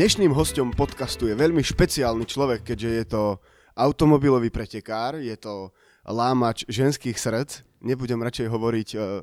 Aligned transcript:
Dnešným 0.00 0.32
hostom 0.32 0.72
podcastu 0.72 1.28
je 1.28 1.36
veľmi 1.36 1.60
špeciálny 1.60 2.24
človek, 2.24 2.72
keďže 2.72 2.88
je 2.88 3.04
to 3.04 3.22
automobilový 3.76 4.48
pretekár, 4.48 5.20
je 5.20 5.36
to 5.36 5.76
lámač 6.08 6.64
ženských 6.72 7.20
srdc. 7.20 7.60
Nebudem 7.84 8.16
radšej 8.16 8.48
hovoriť, 8.48 8.88
uh, 8.96 9.20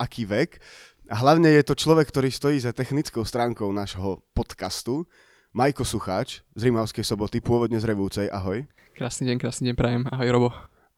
aký 0.00 0.24
vek. 0.24 0.64
A 1.12 1.20
hlavne 1.20 1.52
je 1.52 1.60
to 1.68 1.76
človek, 1.76 2.08
ktorý 2.08 2.32
stojí 2.32 2.56
za 2.56 2.72
technickou 2.72 3.20
stránkou 3.20 3.68
nášho 3.68 4.24
podcastu. 4.32 5.04
Majko 5.52 5.84
Sucháč 5.84 6.40
z 6.56 6.72
Rimavskej 6.72 7.04
soboty, 7.04 7.44
pôvodne 7.44 7.76
z 7.76 7.84
Revúcej. 7.84 8.32
Ahoj. 8.32 8.64
Krásny 8.96 9.28
deň, 9.28 9.36
krásny 9.36 9.68
deň 9.68 9.76
prajem. 9.76 10.02
Ahoj 10.08 10.28
Robo. 10.32 10.50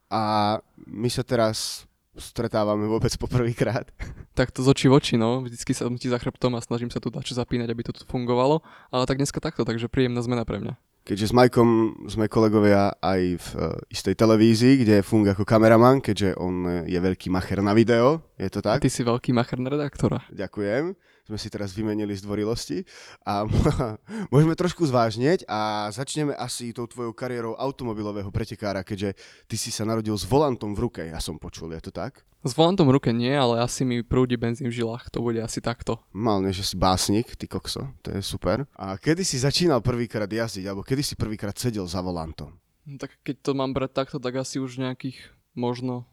A 0.07 0.55
my 0.87 1.11
sa 1.11 1.27
teraz 1.27 1.83
stretávame 2.19 2.89
vôbec 2.89 3.13
poprvýkrát. 3.17 3.89
Tak 4.37 4.53
to 4.53 4.61
z 4.61 4.69
očí 4.73 4.87
v 4.89 4.97
oči, 4.97 5.15
no. 5.17 5.41
Vždycky 5.45 5.73
sa 5.73 5.89
ti 5.97 6.09
za 6.13 6.21
chrbtom 6.21 6.53
a 6.57 6.61
snažím 6.61 6.93
sa 6.93 7.01
tu 7.01 7.09
dačo 7.09 7.33
zapínať, 7.33 7.69
aby 7.73 7.83
to 7.87 7.93
tu 7.97 8.05
fungovalo. 8.05 8.61
Ale 8.93 9.09
tak 9.09 9.17
dneska 9.17 9.41
takto, 9.41 9.65
takže 9.65 9.89
príjemná 9.89 10.21
zmena 10.21 10.45
pre 10.45 10.61
mňa. 10.61 10.77
Keďže 11.07 11.31
s 11.31 11.37
Majkom 11.39 11.71
sme 12.11 12.27
kolegovia 12.27 12.91
aj 12.99 13.21
v 13.39 13.49
uh, 13.55 13.79
istej 13.95 14.19
televízii, 14.19 14.83
kde 14.83 15.07
funguje 15.07 15.39
ako 15.39 15.47
kameraman, 15.47 16.03
keďže 16.03 16.35
on 16.35 16.83
je 16.83 16.99
veľký 16.99 17.31
macher 17.31 17.63
na 17.63 17.79
video, 17.79 18.27
je 18.37 18.49
to 18.53 18.61
tak? 18.61 18.81
A 18.81 18.85
ty 18.85 18.93
si 18.93 19.01
veľký 19.03 19.33
macher 19.33 19.59
na 19.59 19.73
redaktora. 19.73 20.25
Ďakujem 20.33 20.97
sme 21.27 21.39
si 21.43 21.51
teraz 21.51 21.75
vymenili 21.75 22.15
zdvorilosti 22.15 22.87
a 23.27 23.43
môžeme 24.33 24.55
trošku 24.55 24.87
zvážneť 24.87 25.43
a 25.51 25.91
začneme 25.91 26.31
asi 26.39 26.71
tou 26.71 26.87
tvojou 26.87 27.11
kariérou 27.11 27.59
automobilového 27.59 28.31
pretekára, 28.31 28.87
keďže 28.87 29.19
ty 29.51 29.59
si 29.59 29.75
sa 29.75 29.83
narodil 29.83 30.15
s 30.15 30.23
volantom 30.23 30.71
v 30.79 30.87
ruke, 30.87 31.03
ja 31.03 31.19
som 31.19 31.35
počul, 31.35 31.75
je 31.75 31.83
to 31.83 31.91
tak? 31.91 32.23
S 32.47 32.55
volantom 32.55 32.87
v 32.87 33.03
ruke 33.03 33.11
nie, 33.11 33.35
ale 33.35 33.59
asi 33.59 33.83
mi 33.83 34.07
prúdi 34.07 34.39
benzín 34.39 34.71
v 34.71 34.79
žilách, 34.79 35.11
to 35.11 35.19
bude 35.19 35.43
asi 35.43 35.59
takto. 35.59 35.99
Mal, 36.15 36.39
že 36.55 36.63
si 36.63 36.79
básnik, 36.79 37.35
ty 37.35 37.51
kokso, 37.51 37.91
to 38.07 38.15
je 38.15 38.23
super. 38.23 38.63
A 38.79 38.95
kedy 38.95 39.27
si 39.27 39.43
začínal 39.43 39.83
prvýkrát 39.83 40.31
jazdiť, 40.31 40.63
alebo 40.71 40.87
kedy 40.87 41.03
si 41.03 41.19
prvýkrát 41.19 41.59
sedel 41.59 41.91
za 41.91 41.99
volantom? 41.99 42.55
No, 42.87 43.03
tak 43.03 43.19
keď 43.27 43.43
to 43.43 43.51
mám 43.59 43.75
brať 43.75 43.99
takto, 43.99 44.23
tak 44.23 44.39
asi 44.39 44.63
už 44.63 44.79
nejakých 44.79 45.19
možno 45.59 46.07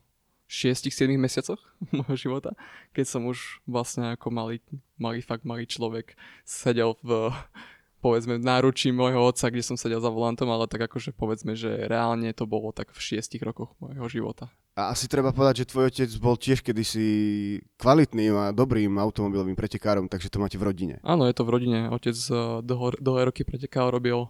6-7 0.54 1.18
mesiacoch 1.18 1.58
môjho 1.98 2.14
života, 2.14 2.54
keď 2.94 3.06
som 3.10 3.26
už 3.26 3.66
vlastne 3.66 4.14
ako 4.14 4.30
malý, 4.30 4.62
malý 5.02 5.26
fakt 5.26 5.50
malý 5.50 5.66
človek 5.66 6.14
sedel 6.46 6.94
v 7.02 7.34
povedzme 8.04 8.36
v 8.36 8.44
náručí 8.44 8.92
môjho 8.92 9.24
otca, 9.24 9.48
kde 9.48 9.64
som 9.64 9.80
sedel 9.80 10.04
za 10.04 10.12
volantom, 10.12 10.52
ale 10.52 10.68
tak 10.68 10.92
akože 10.92 11.16
povedzme, 11.16 11.56
že 11.56 11.88
reálne 11.88 12.36
to 12.36 12.44
bolo 12.44 12.76
tak 12.76 12.92
v 12.92 13.00
6 13.00 13.40
rokoch 13.48 13.72
môjho 13.80 14.04
života. 14.12 14.52
A 14.76 14.92
asi 14.92 15.08
treba 15.08 15.32
povedať, 15.32 15.64
že 15.64 15.70
tvoj 15.72 15.88
otec 15.88 16.10
bol 16.20 16.36
tiež 16.36 16.66
kedysi 16.66 17.08
kvalitným 17.80 18.34
a 18.36 18.46
dobrým 18.52 18.92
automobilovým 19.00 19.56
pretekárom, 19.56 20.12
takže 20.12 20.28
to 20.28 20.42
máte 20.44 20.60
v 20.60 20.68
rodine. 20.68 20.96
Áno, 21.06 21.30
je 21.30 21.36
to 21.38 21.48
v 21.48 21.54
rodine. 21.56 21.80
Otec 21.94 22.18
eh, 22.18 22.60
dlho, 22.60 23.00
dlhé 23.00 23.22
roky 23.32 23.48
pretekal, 23.48 23.94
robil 23.94 24.28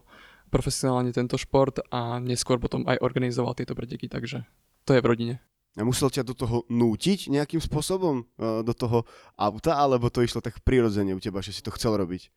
profesionálne 0.54 1.10
tento 1.10 1.34
šport 1.34 1.82
a 1.90 2.22
neskôr 2.22 2.62
potom 2.62 2.86
aj 2.86 3.02
organizoval 3.02 3.58
tieto 3.58 3.74
preteky, 3.74 4.06
takže 4.06 4.46
to 4.86 4.94
je 4.94 5.02
v 5.02 5.08
rodine. 5.08 5.34
Musel 5.74 6.06
ťa 6.06 6.22
do 6.22 6.38
toho 6.38 6.62
nútiť 6.70 7.34
nejakým 7.34 7.58
spôsobom, 7.58 8.22
e, 8.38 8.62
do 8.62 8.70
toho 8.70 9.02
auta, 9.34 9.74
alebo 9.74 10.06
to 10.06 10.22
išlo 10.22 10.38
tak 10.38 10.62
prirodzene 10.62 11.10
u 11.10 11.18
teba, 11.18 11.42
že 11.42 11.50
si 11.50 11.66
to 11.66 11.74
chcel 11.74 11.98
robiť? 11.98 12.30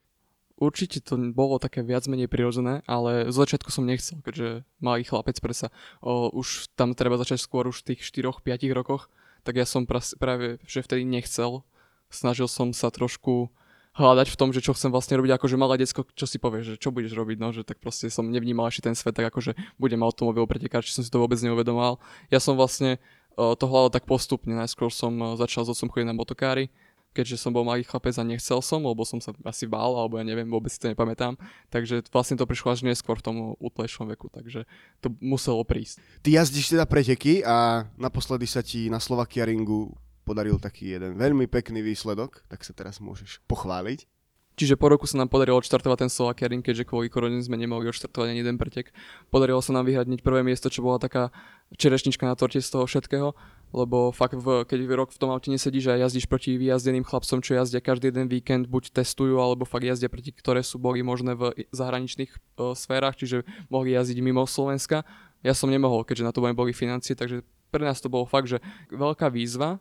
Určite 0.58 1.06
to 1.06 1.14
bolo 1.38 1.62
také 1.62 1.86
viac 1.86 2.10
menej 2.10 2.26
prirodzené, 2.26 2.82
ale 2.90 3.30
z 3.30 3.36
začiatku 3.38 3.70
som 3.70 3.86
nechcel, 3.86 4.26
keďže 4.26 4.66
malý 4.82 5.06
chlapec 5.06 5.38
presa. 5.38 5.70
O, 6.02 6.34
už 6.34 6.74
tam 6.74 6.98
treba 6.98 7.22
začať 7.22 7.46
skôr 7.46 7.70
už 7.70 7.86
v 7.86 7.94
tých 7.94 8.10
4-5 8.10 8.74
rokoch, 8.74 9.14
tak 9.46 9.62
ja 9.62 9.70
som 9.70 9.86
pras, 9.86 10.18
práve, 10.18 10.58
že 10.66 10.82
vtedy 10.82 11.06
nechcel. 11.06 11.62
Snažil 12.10 12.50
som 12.50 12.74
sa 12.74 12.90
trošku 12.90 13.54
hľadať 13.98 14.28
v 14.30 14.40
tom, 14.40 14.50
že 14.54 14.62
čo 14.62 14.78
chcem 14.78 14.94
vlastne 14.94 15.18
robiť, 15.18 15.38
akože 15.38 15.58
malé 15.58 15.82
decko, 15.82 16.06
čo 16.14 16.30
si 16.30 16.38
povieš, 16.38 16.78
že 16.78 16.82
čo 16.82 16.94
budeš 16.94 17.18
robiť, 17.18 17.38
no, 17.42 17.50
že 17.50 17.66
tak 17.66 17.82
proste 17.82 18.14
som 18.14 18.30
nevnímal 18.30 18.70
ešte 18.70 18.90
ten 18.90 18.96
svet, 18.98 19.18
tak 19.18 19.34
akože 19.34 19.58
budem 19.82 20.02
automobil 20.06 20.46
pretekár, 20.46 20.86
či 20.86 20.94
som 20.94 21.02
si 21.02 21.10
to 21.10 21.18
vôbec 21.18 21.42
neuvedomoval. 21.42 21.98
Ja 22.30 22.38
som 22.38 22.54
vlastne 22.54 23.02
to 23.38 23.66
hľadal 23.70 23.94
tak 23.94 24.10
postupne. 24.10 24.58
Najskôr 24.58 24.90
som 24.90 25.14
začal 25.38 25.70
s 25.70 25.72
otcom 25.78 25.94
chodiť 25.94 26.08
na 26.10 26.18
motokári, 26.18 26.74
keďže 27.14 27.38
som 27.38 27.54
bol 27.54 27.66
malý 27.66 27.86
chlapec 27.86 28.14
a 28.18 28.26
nechcel 28.26 28.62
som, 28.62 28.82
lebo 28.82 29.06
som 29.06 29.22
sa 29.22 29.34
asi 29.46 29.70
bál, 29.70 29.94
alebo 29.94 30.18
ja 30.18 30.26
neviem, 30.26 30.46
vôbec 30.50 30.70
si 30.70 30.78
to 30.78 30.90
nepamätám. 30.90 31.38
Takže 31.70 32.06
vlastne 32.10 32.38
to 32.38 32.50
prišlo 32.50 32.74
až 32.74 32.82
neskôr 32.86 33.18
v 33.18 33.26
tom 33.26 33.36
útlejšom 33.58 34.10
veku, 34.14 34.30
takže 34.34 34.66
to 35.02 35.14
muselo 35.22 35.62
prísť. 35.62 36.02
Ty 36.26 36.42
jazdíš 36.42 36.74
teda 36.74 36.90
preteky 36.90 37.46
a 37.46 37.86
naposledy 37.98 38.50
sa 38.50 38.66
ti 38.66 38.90
na 38.90 39.02
Slovakia 39.02 39.46
Ringu 39.46 39.94
podaril 40.28 40.60
taký 40.60 40.94
jeden 40.94 41.16
veľmi 41.16 41.48
pekný 41.48 41.80
výsledok, 41.80 42.44
tak 42.52 42.62
sa 42.66 42.76
teraz 42.76 43.00
môžeš 43.00 43.40
pochváliť. 43.48 44.17
Čiže 44.58 44.74
po 44.74 44.90
roku 44.90 45.06
sa 45.06 45.22
nám 45.22 45.30
podarilo 45.30 45.62
odštartovať 45.62 45.98
ten 46.02 46.10
Slovakia 46.10 46.50
Ring, 46.50 46.66
keďže 46.66 46.90
kvôli 46.90 47.14
korone 47.14 47.38
sme 47.46 47.62
nemohli 47.62 47.94
odštartovať 47.94 48.34
ani 48.34 48.42
jeden 48.42 48.58
pretek. 48.58 48.90
Podarilo 49.30 49.62
sa 49.62 49.70
nám 49.70 49.86
vyhradniť 49.86 50.26
prvé 50.26 50.42
miesto, 50.42 50.74
čo 50.74 50.82
bola 50.82 50.98
taká 50.98 51.30
čerešnička 51.78 52.26
na 52.26 52.34
torte 52.34 52.58
z 52.58 52.66
toho 52.66 52.90
všetkého, 52.90 53.38
lebo 53.78 54.10
fakt 54.10 54.34
v, 54.34 54.66
keď 54.66 54.90
rok 54.98 55.14
v 55.14 55.22
tom 55.22 55.30
aute 55.30 55.54
nesedíš 55.54 55.94
a 55.94 56.02
jazdíš 56.02 56.26
proti 56.26 56.58
vyjazdeným 56.58 57.06
chlapcom, 57.06 57.38
čo 57.38 57.54
jazdia 57.54 57.86
každý 57.86 58.10
jeden 58.10 58.26
víkend, 58.26 58.66
buď 58.66 58.98
testujú, 58.98 59.38
alebo 59.38 59.62
fakt 59.62 59.86
jazdia 59.86 60.10
proti, 60.10 60.34
ktoré 60.34 60.66
sú 60.66 60.82
boli 60.82 61.06
možné 61.06 61.38
v 61.38 61.54
zahraničných 61.70 62.34
uh, 62.34 62.74
sférach, 62.74 63.14
čiže 63.14 63.46
mohli 63.70 63.94
jazdiť 63.94 64.18
mimo 64.26 64.42
Slovenska. 64.50 65.06
Ja 65.46 65.54
som 65.54 65.70
nemohol, 65.70 66.02
keďže 66.02 66.26
na 66.26 66.34
to 66.34 66.42
boli 66.42 66.74
financie, 66.74 67.14
takže 67.14 67.46
pre 67.70 67.86
nás 67.86 68.02
to 68.02 68.10
bolo 68.10 68.26
fakt, 68.26 68.50
že 68.50 68.58
veľká 68.90 69.30
výzva 69.30 69.78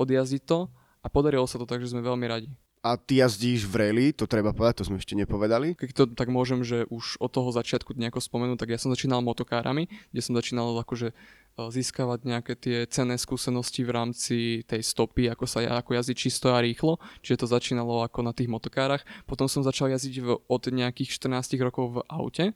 odjazdiť 0.00 0.42
to 0.48 0.72
a 1.04 1.06
podarilo 1.12 1.44
sa 1.44 1.60
to 1.60 1.68
tak, 1.68 1.84
že 1.84 1.92
sme 1.92 2.00
veľmi 2.00 2.24
radi. 2.24 2.48
A 2.84 3.00
ty 3.00 3.24
jazdíš 3.24 3.64
v 3.64 3.80
rally, 3.80 4.06
to 4.12 4.28
treba 4.28 4.52
povedať, 4.52 4.84
to 4.84 4.92
sme 4.92 5.00
ešte 5.00 5.16
nepovedali. 5.16 5.72
Keď 5.72 5.90
to 5.96 6.04
tak 6.12 6.28
môžem, 6.28 6.60
že 6.60 6.84
už 6.92 7.16
od 7.16 7.32
toho 7.32 7.48
začiatku 7.48 7.96
nejako 7.96 8.20
spomenúť, 8.20 8.60
tak 8.60 8.76
ja 8.76 8.78
som 8.78 8.92
začínal 8.92 9.24
motokárami, 9.24 9.88
kde 10.12 10.20
som 10.20 10.36
začínal 10.36 10.76
akože 10.76 11.08
e, 11.08 11.14
získavať 11.56 12.28
nejaké 12.28 12.52
tie 12.60 12.84
cenné 12.84 13.16
skúsenosti 13.16 13.88
v 13.88 13.94
rámci 13.96 14.36
tej 14.68 14.84
stopy, 14.84 15.32
ako 15.32 15.48
sa 15.48 15.64
ako 15.64 15.96
jazdiť 15.96 16.16
čisto 16.28 16.52
a 16.52 16.60
rýchlo. 16.60 17.00
Čiže 17.24 17.48
to 17.48 17.52
začínalo 17.56 18.04
ako 18.04 18.20
na 18.20 18.36
tých 18.36 18.52
motokárach. 18.52 19.00
Potom 19.24 19.48
som 19.48 19.64
začal 19.64 19.88
jazdiť 19.88 20.20
v, 20.20 20.36
od 20.44 20.62
nejakých 20.68 21.08
14 21.16 21.56
rokov 21.64 21.84
v 21.88 21.98
aute 22.04 22.52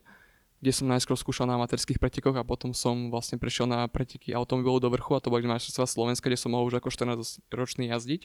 kde 0.59 0.71
som 0.75 0.91
najskôr 0.91 1.15
skúšal 1.15 1.47
na 1.47 1.55
amatérských 1.55 1.99
pretekoch 1.99 2.35
a 2.35 2.43
potom 2.43 2.75
som 2.75 3.07
vlastne 3.07 3.39
prešiel 3.39 3.63
na 3.65 3.87
preteky 3.87 4.35
automobilov 4.35 4.83
do 4.83 4.91
vrchu 4.91 5.15
a 5.15 5.23
to 5.23 5.31
boli 5.31 5.47
majstrovstvá 5.47 5.87
Slovenska, 5.87 6.27
kde 6.27 6.39
som 6.39 6.51
mohol 6.51 6.67
už 6.67 6.83
ako 6.83 6.91
14-ročný 6.91 7.87
jazdiť. 7.91 8.21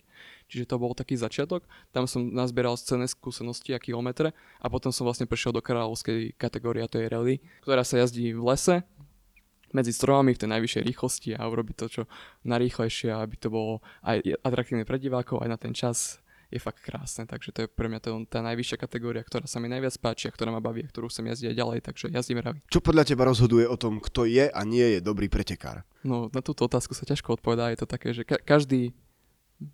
Čiže 0.51 0.65
to 0.67 0.77
bol 0.83 0.93
taký 0.99 1.15
začiatok. 1.15 1.63
Tam 1.95 2.11
som 2.11 2.27
nazbieral 2.35 2.75
cenné 2.75 3.07
skúsenosti 3.07 3.71
a 3.71 3.79
kilometre 3.79 4.35
a 4.59 4.67
potom 4.67 4.91
som 4.91 5.07
vlastne 5.07 5.31
prešiel 5.31 5.55
do 5.55 5.63
kráľovskej 5.63 6.35
kategórie 6.35 6.83
a 6.83 6.91
to 6.91 6.99
je 6.99 7.07
rally, 7.07 7.35
ktorá 7.63 7.87
sa 7.87 8.03
jazdí 8.03 8.35
v 8.35 8.43
lese, 8.43 8.83
medzi 9.75 9.91
stromami 9.91 10.39
v 10.39 10.41
tej 10.47 10.49
najvyššej 10.55 10.83
rýchlosti 10.87 11.31
a 11.35 11.51
urobiť 11.51 11.75
to 11.75 11.87
čo 11.91 12.03
najrýchlejšie, 12.47 13.11
aby 13.11 13.35
to 13.35 13.51
bolo 13.51 13.83
aj 14.07 14.23
atraktívne 14.47 14.87
pre 14.87 15.03
divákov, 15.03 15.43
aj 15.43 15.51
na 15.51 15.59
ten 15.59 15.75
čas 15.75 16.23
je 16.51 16.59
fakt 16.61 16.81
krásne, 16.81 17.29
takže 17.29 17.53
to 17.53 17.59
je 17.65 17.69
pre 17.69 17.87
mňa 17.93 18.01
to, 18.01 18.11
tá 18.27 18.41
najvyššia 18.41 18.81
kategória, 18.81 19.21
ktorá 19.21 19.45
sa 19.45 19.61
mi 19.61 19.69
najviac 19.69 19.95
páči 20.01 20.29
a 20.29 20.35
ktorá 20.35 20.51
ma 20.51 20.65
baví 20.65 20.85
a 20.85 20.91
ktorú 20.91 21.13
chcem 21.13 21.29
jazdiť 21.31 21.55
ďalej, 21.55 21.79
takže 21.85 22.11
jazdím 22.11 22.41
rally. 22.41 22.61
Čo 22.73 22.81
podľa 22.81 23.05
teba 23.05 23.29
rozhoduje 23.29 23.69
o 23.69 23.77
tom, 23.77 24.01
kto 24.01 24.25
je 24.25 24.49
a 24.49 24.61
nie 24.65 24.97
je 24.97 24.99
dobrý 25.05 25.29
pretekár? 25.29 25.85
No, 26.05 26.29
na 26.33 26.41
túto 26.45 26.65
otázku 26.65 26.93
sa 26.93 27.09
ťažko 27.09 27.41
odpovedá, 27.41 27.73
je 27.73 27.81
to 27.85 27.89
také, 27.89 28.13
že 28.13 28.25
ka- 28.25 28.41
každý 28.41 28.93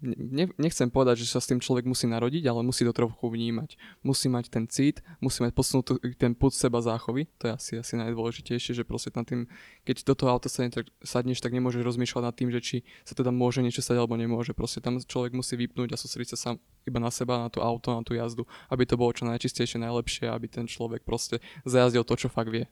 ne, 0.04 0.46
nechcem 0.60 0.88
povedať, 0.92 1.24
že 1.24 1.32
sa 1.32 1.40
s 1.40 1.48
tým 1.48 1.58
človek 1.58 1.88
musí 1.88 2.06
narodiť, 2.06 2.46
ale 2.46 2.60
musí 2.62 2.84
to 2.84 2.92
trochu 2.92 3.26
vnímať. 3.26 3.74
Musí 4.04 4.28
mať 4.28 4.52
ten 4.52 4.64
cít, 4.68 5.00
musí 5.18 5.40
mať 5.42 5.52
posunúť 5.56 6.00
ten 6.20 6.36
put 6.36 6.52
seba 6.52 6.78
záchovy, 6.84 7.26
to 7.40 7.50
je 7.50 7.52
asi, 7.52 7.72
asi 7.80 7.94
najdôležitejšie, 7.98 8.76
že 8.76 8.84
proste 8.84 9.10
nad 9.16 9.26
tým, 9.26 9.48
keď 9.84 10.04
do 10.04 10.14
toho 10.14 10.36
auta 10.36 10.48
sadne, 10.52 10.70
tak, 10.70 10.92
sadneš, 11.00 11.40
tak 11.40 11.56
nemôžeš 11.56 11.82
rozmýšľať 11.82 12.22
nad 12.22 12.34
tým, 12.36 12.48
že 12.52 12.60
či 12.60 12.76
sa 13.02 13.16
teda 13.16 13.32
môže 13.32 13.64
niečo 13.64 13.80
stať 13.80 13.98
alebo 13.98 14.14
nemôže. 14.14 14.52
Proste 14.52 14.84
tam 14.84 15.00
človek 15.00 15.32
musí 15.32 15.56
vypnúť 15.56 15.94
a 15.94 16.00
sústrediť 16.00 16.36
sa 16.36 16.38
sám 16.38 16.54
iba 16.86 17.00
na 17.00 17.10
seba, 17.10 17.40
na 17.40 17.48
to 17.48 17.64
auto, 17.64 17.92
na 17.92 18.04
tú 18.04 18.12
jazdu, 18.14 18.44
aby 18.70 18.84
to 18.84 19.00
bolo 19.00 19.12
čo 19.12 19.24
najčistejšie, 19.28 19.80
najlepšie, 19.80 20.28
aby 20.30 20.46
ten 20.46 20.64
človek 20.68 21.02
proste 21.02 21.42
zajazdil 21.64 22.04
to, 22.06 22.14
čo 22.16 22.28
fakt 22.32 22.52
vie. 22.52 22.68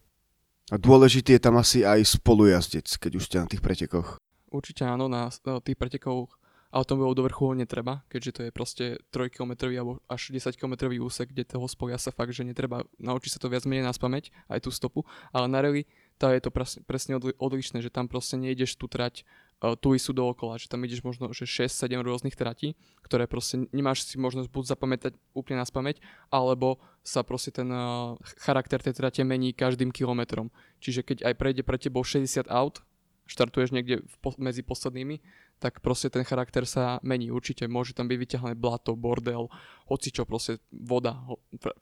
A 0.68 0.76
dôležitý 0.76 1.40
je 1.40 1.44
tam 1.44 1.56
asi 1.56 1.80
aj 1.80 2.20
spolujazdec, 2.20 2.84
keď 3.00 3.12
už 3.16 3.24
ste 3.24 3.40
na 3.40 3.48
tých 3.48 3.64
pretekoch. 3.64 4.20
Určite 4.48 4.84
áno, 4.84 5.08
na 5.08 5.28
tých 5.60 5.76
pretekoch 5.76 6.28
automobilov 6.68 7.16
do 7.16 7.24
vrchu 7.24 7.56
netreba, 7.56 8.04
keďže 8.12 8.32
to 8.32 8.40
je 8.44 8.50
proste 8.52 8.84
3 9.08 9.32
km 9.32 9.72
alebo 9.72 10.04
až 10.04 10.32
10 10.36 10.52
km 10.52 10.92
úsek, 11.00 11.32
kde 11.32 11.48
toho 11.48 11.64
spoja 11.64 11.96
sa 11.96 12.12
fakt, 12.12 12.36
že 12.36 12.44
netreba, 12.44 12.84
naučiť 13.00 13.36
sa 13.36 13.40
to 13.40 13.48
viac 13.48 13.64
menej 13.64 13.88
na 13.88 13.92
spameť, 13.96 14.28
aj 14.52 14.68
tú 14.68 14.70
stopu, 14.72 15.08
ale 15.32 15.48
na 15.48 15.64
rally 15.64 15.88
tá 16.18 16.34
je 16.34 16.42
to 16.42 16.50
presne 16.84 17.14
odlišné, 17.16 17.78
že 17.78 17.94
tam 17.94 18.10
proste 18.10 18.34
nejdeš 18.34 18.74
tú 18.74 18.90
trať 18.90 19.22
uh, 19.62 19.78
tú 19.78 19.94
isú 19.94 20.10
dookola, 20.10 20.58
že 20.58 20.66
tam 20.66 20.82
ideš 20.82 21.06
možno 21.06 21.30
že 21.30 21.46
6-7 21.46 21.94
rôznych 22.02 22.34
tratí, 22.34 22.74
ktoré 23.06 23.30
proste 23.30 23.70
nemáš 23.70 24.04
si 24.04 24.18
možnosť 24.18 24.50
buď 24.50 24.64
zapamätať 24.66 25.12
úplne 25.32 25.62
na 25.62 25.66
spameť, 25.66 26.02
alebo 26.28 26.82
sa 27.06 27.22
proste 27.22 27.54
ten 27.54 27.70
uh, 27.70 28.18
charakter 28.42 28.82
tej 28.82 28.98
trate 28.98 29.22
mení 29.22 29.54
každým 29.54 29.94
kilometrom. 29.94 30.50
Čiže 30.82 31.06
keď 31.06 31.18
aj 31.30 31.34
prejde 31.38 31.62
pre 31.62 31.78
tebou 31.78 32.02
60 32.02 32.50
aut, 32.50 32.82
štartuješ 33.30 33.70
niekde 33.70 34.02
v, 34.02 34.14
medzi 34.42 34.66
poslednými, 34.66 35.20
tak 35.58 35.82
proste 35.82 36.06
ten 36.08 36.22
charakter 36.22 36.62
sa 36.62 37.02
mení. 37.02 37.34
Určite 37.34 37.66
môže 37.66 37.92
tam 37.92 38.06
byť 38.06 38.18
vyťahané 38.18 38.54
blato, 38.54 38.94
bordel, 38.94 39.50
hoci 39.90 40.14
čo, 40.14 40.22
proste 40.22 40.62
voda. 40.70 41.18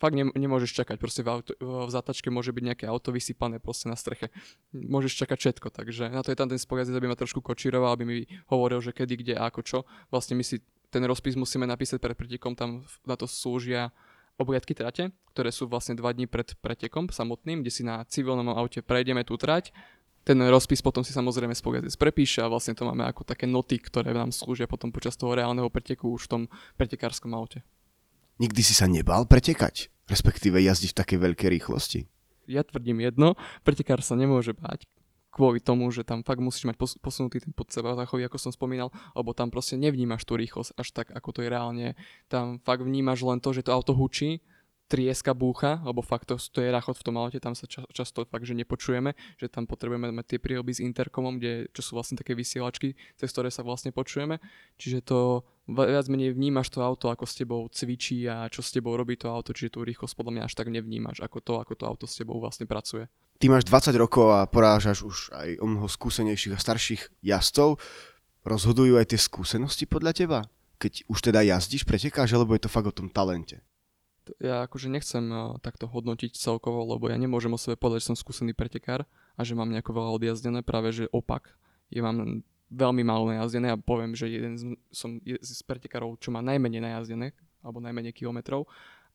Fakt 0.00 0.16
ne, 0.16 0.32
nemôžeš 0.32 0.72
čakať, 0.82 0.96
proste 0.96 1.20
v, 1.20 1.28
auto, 1.28 1.52
v 1.60 1.90
zatačke 1.92 2.32
môže 2.32 2.56
byť 2.56 2.64
nejaké 2.72 2.84
auto 2.88 3.12
vysypané 3.12 3.60
proste 3.60 3.92
na 3.92 3.96
streche. 4.00 4.32
Môžeš 4.72 5.20
čakať 5.20 5.36
všetko, 5.36 5.68
takže 5.70 6.08
na 6.08 6.24
to 6.24 6.32
je 6.32 6.38
tam 6.40 6.48
ten 6.48 6.58
spojazec, 6.58 6.96
aby 6.96 7.06
ma 7.06 7.16
trošku 7.16 7.44
kočíroval, 7.44 7.92
aby 7.94 8.04
mi 8.08 8.16
hovoril, 8.48 8.80
že 8.80 8.96
kedy, 8.96 9.14
kde, 9.20 9.34
ako 9.36 9.60
čo. 9.60 9.78
Vlastne 10.08 10.34
my 10.40 10.44
si 10.44 10.64
ten 10.88 11.04
rozpis 11.04 11.36
musíme 11.36 11.68
napísať 11.68 12.00
pred 12.00 12.16
pretekom, 12.16 12.56
tam 12.56 12.88
na 13.04 13.14
to 13.20 13.28
slúžia 13.28 13.92
obliadky 14.36 14.76
trate, 14.76 15.12
ktoré 15.32 15.48
sú 15.48 15.64
vlastne 15.64 15.96
dva 15.96 16.12
dní 16.12 16.28
pred 16.28 16.52
pretekom 16.60 17.08
samotným, 17.08 17.64
kde 17.64 17.72
si 17.72 17.82
na 17.82 18.04
civilnom 18.04 18.52
aute 18.52 18.84
prejdeme 18.84 19.24
tú 19.24 19.40
trať 19.40 19.72
ten 20.26 20.42
rozpis 20.42 20.82
potom 20.82 21.06
si 21.06 21.14
samozrejme 21.14 21.54
spojazec 21.54 21.94
prepíše 21.94 22.42
a 22.42 22.50
vlastne 22.50 22.74
to 22.74 22.82
máme 22.82 23.06
ako 23.06 23.22
také 23.22 23.46
noty, 23.46 23.78
ktoré 23.78 24.10
nám 24.10 24.34
slúžia 24.34 24.66
potom 24.66 24.90
počas 24.90 25.14
toho 25.14 25.38
reálneho 25.38 25.70
preteku 25.70 26.10
už 26.10 26.26
v 26.26 26.30
tom 26.34 26.42
pretekárskom 26.74 27.30
aute. 27.30 27.62
Nikdy 28.42 28.60
si 28.66 28.74
sa 28.74 28.90
nebal 28.90 29.30
pretekať, 29.30 29.88
respektíve 30.10 30.58
jazdiť 30.58 30.90
v 30.92 30.98
takej 30.98 31.18
veľkej 31.30 31.48
rýchlosti? 31.48 32.00
Ja 32.50 32.66
tvrdím 32.66 33.06
jedno, 33.06 33.38
pretekár 33.62 34.02
sa 34.02 34.18
nemôže 34.18 34.50
báť 34.50 34.90
kvôli 35.36 35.60
tomu, 35.60 35.92
že 35.92 36.00
tam 36.00 36.24
fakt 36.24 36.40
musíš 36.40 36.64
mať 36.64 36.80
posunutý 37.04 37.44
ten 37.44 37.52
pod 37.52 37.68
seba 37.68 37.92
zachový, 37.92 38.24
ako 38.24 38.40
som 38.40 38.52
spomínal, 38.56 38.88
lebo 39.12 39.36
tam 39.36 39.52
proste 39.52 39.76
nevnímaš 39.76 40.24
tú 40.24 40.32
rýchlosť 40.40 40.72
až 40.80 40.88
tak, 40.96 41.06
ako 41.12 41.28
to 41.36 41.40
je 41.44 41.52
reálne. 41.52 41.92
Tam 42.32 42.56
fakt 42.64 42.80
vnímaš 42.80 43.20
len 43.20 43.36
to, 43.44 43.52
že 43.52 43.68
to 43.68 43.76
auto 43.76 43.92
hučí, 43.92 44.40
trieska 44.86 45.34
búcha, 45.34 45.82
lebo 45.82 45.98
fakt 45.98 46.30
to, 46.30 46.38
to 46.38 46.62
je 46.62 46.70
rachot 46.70 46.94
v 46.94 47.04
tom 47.06 47.18
aute, 47.18 47.42
tam 47.42 47.58
sa 47.58 47.66
ča, 47.66 47.82
často 47.90 48.22
fakt, 48.22 48.46
že 48.46 48.54
nepočujeme, 48.54 49.18
že 49.34 49.50
tam 49.50 49.66
potrebujeme 49.66 50.14
mať 50.14 50.26
tie 50.34 50.38
príroby 50.38 50.72
s 50.78 50.80
interkomom, 50.80 51.42
kde, 51.42 51.66
čo 51.74 51.82
sú 51.82 51.98
vlastne 51.98 52.14
také 52.14 52.38
vysielačky, 52.38 52.94
cez 53.18 53.28
ktoré 53.34 53.50
sa 53.50 53.66
vlastne 53.66 53.90
počujeme. 53.90 54.38
Čiže 54.78 55.02
to 55.02 55.42
viac 55.66 56.06
menej 56.06 56.38
vnímaš 56.38 56.70
to 56.70 56.78
auto, 56.78 57.10
ako 57.10 57.26
s 57.26 57.34
tebou 57.34 57.66
cvičí 57.66 58.30
a 58.30 58.46
čo 58.46 58.62
s 58.62 58.70
tebou 58.70 58.94
robí 58.94 59.18
to 59.18 59.26
auto, 59.26 59.50
čiže 59.50 59.74
tú 59.74 59.82
rýchlosť 59.82 60.14
podľa 60.14 60.32
mňa 60.38 60.42
až 60.46 60.54
tak 60.54 60.70
nevnímaš, 60.70 61.18
ako 61.26 61.38
to, 61.42 61.54
ako 61.58 61.74
to 61.74 61.84
auto 61.84 62.06
s 62.06 62.14
tebou 62.14 62.38
vlastne 62.38 62.70
pracuje. 62.70 63.10
Ty 63.36 63.52
máš 63.52 63.68
20 63.68 63.92
rokov 64.00 64.32
a 64.32 64.46
porážaš 64.48 65.04
už 65.04 65.16
aj 65.34 65.60
o 65.60 65.66
mnoho 65.68 65.90
skúsenejších 65.90 66.56
a 66.56 66.62
starších 66.62 67.02
jazdcov. 67.20 67.76
Rozhodujú 68.46 68.96
aj 68.96 69.12
tie 69.12 69.20
skúsenosti 69.20 69.84
podľa 69.84 70.12
teba? 70.14 70.38
Keď 70.78 71.10
už 71.10 71.18
teda 71.20 71.42
jazdíš, 71.42 71.84
pretekáš, 71.84 72.32
alebo 72.32 72.54
je 72.54 72.64
to 72.64 72.72
fakt 72.72 72.88
o 72.88 72.94
tom 72.94 73.10
talente? 73.12 73.60
Ja 74.42 74.66
akože 74.66 74.90
nechcem 74.90 75.24
uh, 75.30 75.56
takto 75.62 75.86
hodnotiť 75.90 76.36
celkovo, 76.36 76.82
lebo 76.84 77.08
ja 77.10 77.16
nemôžem 77.16 77.52
o 77.52 77.60
sebe 77.60 77.78
povedať, 77.78 78.06
že 78.06 78.08
som 78.14 78.18
skúsený 78.18 78.52
pretekár 78.52 79.06
a 79.36 79.40
že 79.44 79.54
mám 79.54 79.70
nejako 79.70 79.96
veľa 79.96 80.10
odjazdené, 80.16 80.60
práve 80.66 80.92
že 80.92 81.04
opak. 81.10 81.54
Ja 81.90 82.02
mám 82.02 82.42
veľmi 82.70 83.02
málo 83.06 83.30
najazdené 83.30 83.70
a 83.74 83.78
poviem, 83.78 84.18
že 84.18 84.26
jeden 84.26 84.54
z, 84.58 84.74
som 84.90 85.22
z 85.22 85.60
pretekárov, 85.62 86.18
čo 86.18 86.34
má 86.34 86.42
najmenej 86.42 86.82
najazdené, 86.82 87.30
alebo 87.62 87.78
najmenej 87.78 88.10
kilometrov. 88.10 88.66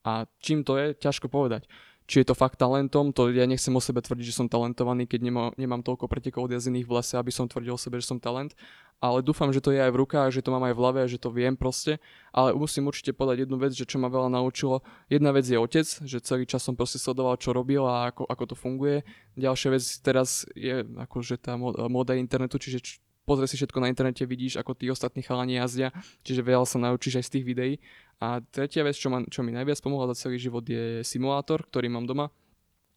A 0.02 0.24
čím 0.40 0.64
to 0.64 0.80
je, 0.80 0.96
ťažko 0.96 1.28
povedať 1.28 1.68
či 2.06 2.22
je 2.22 2.28
to 2.28 2.36
fakt 2.36 2.58
talentom, 2.58 3.14
to 3.14 3.30
ja 3.30 3.46
nechcem 3.46 3.72
o 3.72 3.80
sebe 3.82 4.02
tvrdiť, 4.02 4.26
že 4.26 4.36
som 4.36 4.50
talentovaný, 4.50 5.06
keď 5.06 5.20
nemá, 5.22 5.44
nemám 5.54 5.86
toľko 5.86 6.10
pretekov 6.10 6.50
odjazdených 6.50 6.84
v 6.84 6.94
lese, 6.98 7.14
aby 7.14 7.30
som 7.30 7.46
tvrdil 7.46 7.78
o 7.78 7.80
sebe, 7.80 8.02
že 8.02 8.10
som 8.10 8.18
talent, 8.18 8.58
ale 9.02 9.18
dúfam, 9.26 9.50
že 9.50 9.58
to 9.58 9.74
je 9.74 9.82
aj 9.82 9.90
v 9.90 10.00
rukách, 10.06 10.30
že 10.30 10.46
to 10.46 10.54
mám 10.54 10.62
aj 10.62 10.78
v 10.78 10.80
hlave, 10.80 11.00
že 11.10 11.18
to 11.18 11.34
viem 11.34 11.58
proste, 11.58 11.98
ale 12.30 12.54
musím 12.54 12.86
určite 12.86 13.10
povedať 13.10 13.44
jednu 13.44 13.58
vec, 13.58 13.74
že 13.74 13.82
čo 13.82 13.98
ma 13.98 14.06
veľa 14.06 14.30
naučilo, 14.30 14.86
jedna 15.10 15.34
vec 15.34 15.42
je 15.42 15.58
otec, 15.58 15.82
že 16.06 16.22
celý 16.22 16.46
čas 16.46 16.62
som 16.62 16.78
proste 16.78 17.02
sledoval, 17.02 17.34
čo 17.42 17.50
robil 17.50 17.82
a 17.82 18.14
ako, 18.14 18.30
ako 18.30 18.44
to 18.46 18.54
funguje, 18.54 19.02
ďalšia 19.34 19.68
vec 19.74 19.82
teraz 20.06 20.46
je 20.54 20.86
akože 20.86 21.42
tá 21.42 21.58
moda 21.90 22.14
internetu, 22.14 22.62
čiže 22.62 23.02
pozrie 23.26 23.50
si 23.50 23.58
všetko 23.58 23.82
na 23.82 23.90
internete, 23.90 24.22
vidíš, 24.22 24.62
ako 24.62 24.78
tí 24.78 24.86
ostatní 24.86 25.26
chalani 25.26 25.58
jazdia, 25.58 25.90
čiže 26.22 26.46
veľa 26.46 26.66
sa 26.66 26.78
naučíš 26.78 27.18
aj 27.18 27.24
z 27.26 27.32
tých 27.38 27.44
videí. 27.46 27.74
A 28.22 28.38
tretia 28.38 28.86
vec, 28.86 28.94
čo, 28.94 29.10
ma, 29.10 29.26
čo 29.26 29.42
mi 29.42 29.50
najviac 29.50 29.82
pomohla 29.82 30.14
za 30.14 30.26
celý 30.26 30.38
život, 30.38 30.62
je 30.62 31.02
simulátor, 31.02 31.66
ktorý 31.66 31.90
mám 31.90 32.06
doma. 32.06 32.30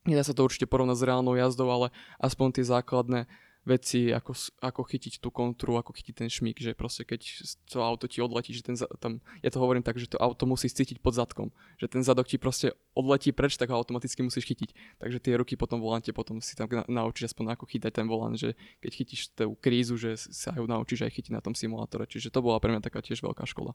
Nedá 0.06 0.22
sa 0.22 0.38
to 0.38 0.46
určite 0.46 0.70
porovnať 0.70 1.02
s 1.02 1.08
reálnou 1.10 1.34
jazdou, 1.34 1.66
ale 1.66 1.90
aspoň 2.22 2.62
tie 2.62 2.66
základné 2.70 3.26
veci, 3.66 4.14
ako, 4.14 4.32
ako 4.62 4.82
chytiť 4.86 5.18
tú 5.18 5.34
kontru, 5.34 5.76
ako 5.82 5.90
chytiť 5.92 6.14
ten 6.14 6.30
šmík, 6.30 6.62
že 6.62 6.78
proste 6.78 7.02
keď 7.02 7.26
to 7.66 7.82
auto 7.82 8.06
ti 8.06 8.22
odletí, 8.22 8.54
že 8.54 8.62
ten, 8.62 8.78
tam, 9.02 9.20
ja 9.42 9.50
to 9.50 9.58
hovorím 9.58 9.82
tak, 9.82 9.98
že 9.98 10.06
to 10.06 10.22
auto 10.22 10.46
musí 10.46 10.70
cítiť 10.70 11.02
pod 11.02 11.18
zadkom, 11.18 11.50
že 11.82 11.90
ten 11.90 12.06
zadok 12.06 12.30
ti 12.30 12.38
proste 12.38 12.78
odletí 12.94 13.34
preč, 13.34 13.58
tak 13.58 13.74
ho 13.74 13.76
automaticky 13.82 14.22
musíš 14.22 14.46
chytiť. 14.46 15.02
Takže 15.02 15.18
tie 15.18 15.34
ruky 15.36 15.58
potom 15.58 15.82
volante 15.82 16.14
potom 16.14 16.38
si 16.40 16.54
tam 16.54 16.70
na, 16.70 16.86
naučíš 16.86 17.34
aspoň 17.34 17.58
ako 17.58 17.66
chytať 17.66 17.92
ten 17.92 18.06
volant, 18.06 18.38
že 18.38 18.54
keď 18.86 18.92
chytíš 18.94 19.34
tú 19.34 19.58
krízu, 19.58 19.98
že 19.98 20.16
sa 20.16 20.54
ju 20.54 20.70
naučíš 20.70 21.10
aj 21.10 21.12
chytiť 21.18 21.34
na 21.34 21.42
tom 21.42 21.58
simulátore. 21.58 22.06
Čiže 22.06 22.30
to 22.30 22.46
bola 22.46 22.62
pre 22.62 22.70
mňa 22.70 22.86
taká 22.86 23.02
tiež 23.02 23.26
veľká 23.26 23.50
škola. 23.50 23.74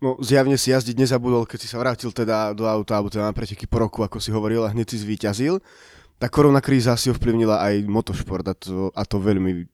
No 0.00 0.16
zjavne 0.16 0.56
si 0.56 0.72
jazdiť 0.72 0.96
nezabudol, 0.96 1.44
keď 1.44 1.58
si 1.60 1.68
sa 1.68 1.76
vrátil 1.76 2.08
teda 2.08 2.56
do 2.56 2.64
auta, 2.64 2.96
alebo 2.96 3.12
teda 3.12 3.28
na 3.28 3.36
preteky 3.36 3.68
po 3.68 3.84
roku, 3.84 4.00
ako 4.00 4.16
si 4.16 4.32
hovoril, 4.32 4.64
a 4.64 4.72
hneď 4.72 4.96
si 4.96 5.04
zvíťazil 5.04 5.60
tá 6.20 6.28
korona 6.28 6.60
kríza 6.60 6.92
si 7.00 7.08
ovplyvnila 7.08 7.64
aj 7.64 7.88
motošport 7.88 8.44
a 8.44 8.54
to, 8.54 8.92
a 8.92 9.02
to 9.08 9.16
veľmi 9.16 9.64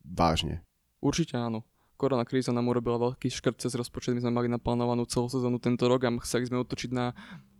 vážne. 0.00 0.64
Určite 1.04 1.36
áno. 1.36 1.68
Korona 2.00 2.24
kríza 2.24 2.56
nám 2.56 2.72
urobila 2.72 2.96
veľký 2.96 3.28
škrt 3.28 3.60
cez 3.60 3.76
rozpočet. 3.76 4.16
My 4.16 4.24
sme 4.24 4.32
mali 4.32 4.48
naplánovanú 4.48 5.04
celú 5.04 5.28
sezónu 5.28 5.60
tento 5.60 5.84
rok 5.84 6.00
a 6.08 6.10
chceli 6.24 6.48
sme 6.48 6.64
otočiť 6.64 6.90
na, 6.96 7.12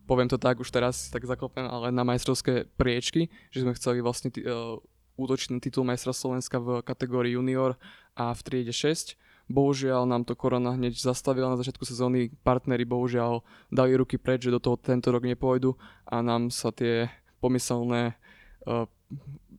poviem 0.09 0.33
to 0.33 0.41
tak, 0.41 0.57
už 0.57 0.73
teraz 0.73 1.13
tak 1.13 1.29
zaklopem, 1.29 1.69
ale 1.69 1.93
na 1.93 2.01
majstrovské 2.01 2.65
priečky, 2.81 3.29
že 3.53 3.61
sme 3.61 3.77
chceli 3.77 4.01
vlastne 4.01 4.33
t- 4.33 4.41
uh, 4.41 4.81
útočiť 5.21 5.53
na 5.53 5.61
titul 5.61 5.85
majstra 5.85 6.17
Slovenska 6.17 6.57
v 6.57 6.81
kategórii 6.81 7.37
junior 7.37 7.77
a 8.17 8.33
v 8.33 8.41
triede 8.41 8.73
6. 8.73 9.21
Bohužiaľ 9.53 10.09
nám 10.09 10.25
to 10.25 10.33
korona 10.33 10.73
hneď 10.73 10.97
zastavila 10.97 11.53
na 11.53 11.61
začiatku 11.61 11.85
sezóny. 11.85 12.33
Partnery 12.41 12.89
bohužiaľ 12.89 13.45
dali 13.69 13.93
ruky 14.01 14.17
preč, 14.17 14.49
že 14.49 14.55
do 14.57 14.63
toho 14.63 14.81
tento 14.81 15.13
rok 15.13 15.29
nepôjdu 15.29 15.77
a 16.09 16.25
nám 16.25 16.49
sa 16.49 16.73
tie 16.73 17.13
pomyselné 17.45 18.17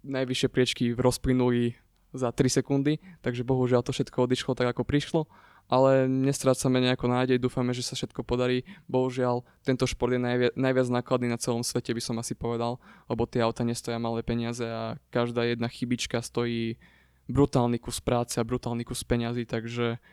najvyššie 0.01 0.49
priečky 0.49 0.83
rozplynuli 0.97 1.77
za 2.11 2.29
3 2.31 2.59
sekundy, 2.59 2.99
takže 3.23 3.47
bohužiaľ 3.47 3.87
to 3.87 3.95
všetko 3.95 4.27
odišlo 4.27 4.51
tak, 4.51 4.75
ako 4.75 4.83
prišlo, 4.83 5.31
ale 5.71 6.03
nestrácame 6.11 6.83
nejako 6.83 7.07
nádej, 7.07 7.39
dúfame, 7.39 7.71
že 7.71 7.87
sa 7.87 7.95
všetko 7.95 8.27
podarí. 8.27 8.67
Bohužiaľ, 8.91 9.47
tento 9.63 9.87
šport 9.87 10.11
je 10.11 10.19
najviac, 10.19 10.51
najviac 10.59 10.87
nákladný 10.91 11.31
na 11.31 11.39
celom 11.39 11.63
svete, 11.63 11.95
by 11.95 12.03
som 12.03 12.19
asi 12.19 12.35
povedal, 12.35 12.83
lebo 13.07 13.23
tie 13.23 13.39
auta 13.39 13.63
nestoja 13.63 13.95
malé 13.95 14.19
peniaze 14.27 14.67
a 14.67 14.99
každá 15.07 15.47
jedna 15.47 15.71
chybička 15.71 16.19
stojí 16.19 16.75
brutálny 17.31 17.79
kus 17.79 18.03
práce 18.03 18.35
a 18.35 18.43
brutálny 18.43 18.83
kus 18.83 19.07
peňazí, 19.07 19.47
takže 19.47 20.03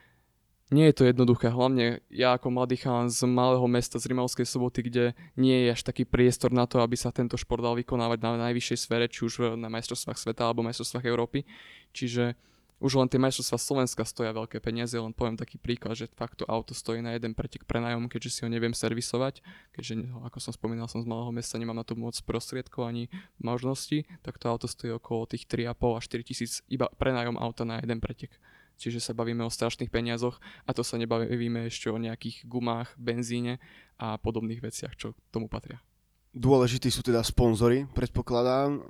nie 0.69 0.85
je 0.93 0.95
to 1.01 1.09
jednoduché, 1.09 1.49
hlavne 1.49 2.05
ja 2.13 2.37
ako 2.37 2.53
mladý 2.53 2.77
chalan 2.77 3.09
z 3.09 3.25
malého 3.25 3.65
mesta 3.65 3.97
z 3.97 4.13
Rimavskej 4.13 4.45
soboty, 4.45 4.85
kde 4.85 5.17
nie 5.33 5.65
je 5.65 5.73
až 5.73 5.81
taký 5.81 6.05
priestor 6.05 6.53
na 6.53 6.69
to, 6.69 6.85
aby 6.85 6.93
sa 6.93 7.09
tento 7.09 7.41
šport 7.41 7.65
dal 7.65 7.73
vykonávať 7.73 8.19
na 8.21 8.49
najvyššej 8.49 8.79
sfere, 8.85 9.09
či 9.09 9.25
už 9.25 9.57
na 9.57 9.73
majstrovstvách 9.73 10.21
sveta 10.21 10.45
alebo 10.45 10.61
majstrovstvách 10.61 11.09
Európy. 11.09 11.49
Čiže 11.97 12.37
už 12.79 12.95
len 12.95 13.11
tie 13.11 13.19
majstrovstvá 13.19 13.59
Slovenska 13.59 14.07
stoja 14.07 14.31
veľké 14.31 14.63
peniaze, 14.63 14.95
len 14.95 15.11
poviem 15.11 15.35
taký 15.35 15.59
príklad, 15.59 15.99
že 15.99 16.07
fakt 16.15 16.39
to 16.39 16.45
auto 16.47 16.77
stojí 16.77 17.03
na 17.03 17.17
jeden 17.17 17.35
pretek 17.35 17.67
prenájom, 17.67 18.07
keďže 18.07 18.31
si 18.31 18.41
ho 18.47 18.49
neviem 18.53 18.71
servisovať, 18.71 19.43
keďže 19.75 20.07
ako 20.31 20.39
som 20.39 20.53
spomínal, 20.55 20.87
som 20.87 21.03
z 21.03 21.11
malého 21.11 21.35
mesta, 21.35 21.59
nemám 21.59 21.75
na 21.75 21.83
to 21.83 21.99
moc 21.99 22.15
prostriedkov 22.23 22.87
ani 22.87 23.11
možností, 23.43 24.07
tak 24.23 24.39
to 24.39 24.47
auto 24.47 24.71
stojí 24.71 24.95
okolo 24.95 25.27
tých 25.27 25.51
3,5 25.51 25.99
až 25.99 26.05
4 26.07 26.29
tisíc 26.29 26.53
iba 26.71 26.87
prenájom 26.95 27.35
auta 27.35 27.67
na 27.67 27.83
jeden 27.83 27.99
pretek 27.99 28.31
čiže 28.79 29.03
sa 29.03 29.13
bavíme 29.13 29.43
o 29.43 29.51
strašných 29.51 29.91
peniazoch 29.91 30.39
a 30.65 30.71
to 30.71 30.87
sa 30.87 30.97
nebavíme 30.97 31.67
ešte 31.67 31.91
o 31.91 31.99
nejakých 31.99 32.47
gumách, 32.47 32.95
benzíne 32.95 33.59
a 33.99 34.17
podobných 34.17 34.63
veciach, 34.63 34.95
čo 34.95 35.19
tomu 35.35 35.51
patria. 35.51 35.83
Dôležití 36.33 36.87
sú 36.89 37.03
teda 37.03 37.27
sponzory, 37.27 37.91
predpokladám. 37.91 38.87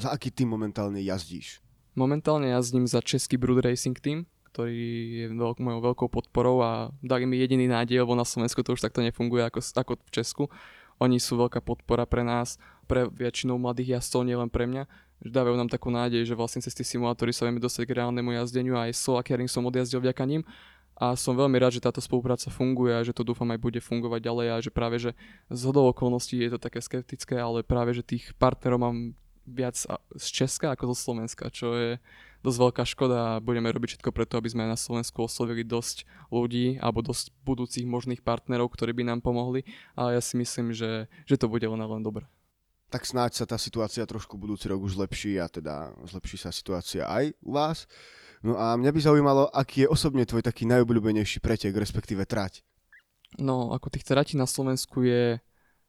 Za 0.00 0.16
aký 0.16 0.32
tým 0.32 0.56
momentálne 0.56 1.02
jazdíš? 1.04 1.60
Momentálne 1.92 2.48
jazdím 2.52 2.88
za 2.88 3.04
Český 3.04 3.36
Brood 3.36 3.60
Racing 3.60 4.00
Team, 4.00 4.24
ktorý 4.52 4.80
je 5.20 5.26
veľk, 5.36 5.60
mojou 5.60 5.80
veľkou 5.92 6.08
podporou 6.08 6.64
a 6.64 6.88
dali 7.04 7.28
mi 7.28 7.36
jediný 7.36 7.68
nádej, 7.68 8.00
lebo 8.00 8.16
na 8.16 8.24
Slovensku 8.24 8.64
to 8.64 8.72
už 8.72 8.80
takto 8.80 9.04
nefunguje 9.04 9.44
ako, 9.44 9.60
ako 9.60 9.92
v 10.00 10.10
Česku. 10.16 10.44
Oni 10.96 11.20
sú 11.20 11.36
veľká 11.36 11.60
podpora 11.60 12.08
pre 12.08 12.24
nás, 12.24 12.56
pre 12.88 13.04
väčšinou 13.04 13.60
mladých 13.60 14.00
jazdcov, 14.00 14.24
nielen 14.24 14.48
pre 14.48 14.64
mňa 14.64 14.88
že 15.24 15.30
dávajú 15.32 15.56
nám 15.56 15.72
takú 15.72 15.88
nádej, 15.88 16.28
že 16.28 16.36
vlastne 16.36 16.60
cez 16.60 16.76
tie 16.76 16.84
simulátory 16.84 17.32
sa 17.32 17.48
vieme 17.48 17.62
dostať 17.62 17.88
k 17.88 17.96
reálnemu 18.02 18.36
jazdeniu 18.36 18.76
a 18.76 18.88
aj 18.88 18.98
Solakiaring 19.00 19.48
som 19.48 19.64
odjazdil 19.64 20.04
vďaka 20.04 20.24
ním. 20.28 20.42
A 20.96 21.12
som 21.12 21.36
veľmi 21.36 21.60
rád, 21.60 21.76
že 21.76 21.84
táto 21.84 22.00
spolupráca 22.00 22.48
funguje 22.48 22.96
a 22.96 23.04
že 23.04 23.12
to 23.12 23.20
dúfam 23.20 23.52
aj 23.52 23.60
bude 23.60 23.80
fungovať 23.84 24.20
ďalej 24.32 24.46
a 24.48 24.56
že 24.64 24.70
práve, 24.72 24.96
že 24.96 25.12
z 25.52 25.60
hodou 25.68 25.92
okolností 25.92 26.40
je 26.40 26.56
to 26.56 26.60
také 26.60 26.80
skeptické, 26.80 27.36
ale 27.36 27.60
práve, 27.60 27.92
že 27.92 28.00
tých 28.00 28.32
partnerov 28.40 28.80
mám 28.80 28.96
viac 29.44 29.76
z 30.16 30.26
Česka 30.32 30.72
ako 30.72 30.96
zo 30.96 30.96
Slovenska, 30.96 31.52
čo 31.52 31.76
je 31.76 31.90
dosť 32.40 32.58
veľká 32.62 32.84
škoda 32.88 33.18
a 33.36 33.42
budeme 33.44 33.68
robiť 33.68 33.96
všetko 33.96 34.10
preto, 34.10 34.40
aby 34.40 34.48
sme 34.50 34.64
na 34.64 34.78
Slovensku 34.78 35.20
oslovili 35.20 35.68
dosť 35.68 36.08
ľudí 36.32 36.80
alebo 36.80 37.04
dosť 37.04 37.30
budúcich 37.44 37.84
možných 37.84 38.24
partnerov, 38.24 38.72
ktorí 38.72 38.96
by 38.96 39.04
nám 39.04 39.20
pomohli, 39.20 39.68
ale 39.94 40.16
ja 40.16 40.22
si 40.24 40.40
myslím, 40.40 40.72
že, 40.72 41.12
že 41.28 41.36
to 41.36 41.46
bude 41.50 41.66
len 41.66 41.78
len 41.78 42.02
dobré 42.02 42.24
tak 42.86 43.02
snáď 43.02 43.42
sa 43.42 43.44
tá 43.44 43.58
situácia 43.58 44.06
trošku 44.06 44.38
budúci 44.38 44.70
rok 44.70 44.82
už 44.82 44.98
zlepší 44.98 45.42
a 45.42 45.50
teda 45.50 45.90
zlepší 46.06 46.38
sa 46.38 46.54
situácia 46.54 47.06
aj 47.06 47.34
u 47.42 47.50
vás. 47.54 47.90
No 48.46 48.54
a 48.54 48.78
mňa 48.78 48.90
by 48.94 49.00
zaujímalo, 49.02 49.50
aký 49.50 49.86
je 49.86 49.90
osobne 49.90 50.22
tvoj 50.22 50.46
taký 50.46 50.68
najobľúbenejší 50.70 51.42
pretek, 51.42 51.74
respektíve 51.74 52.22
trať. 52.28 52.62
No, 53.42 53.74
ako 53.74 53.90
tých 53.90 54.06
tratí 54.06 54.38
na 54.38 54.46
Slovensku 54.46 55.02
je 55.02 55.42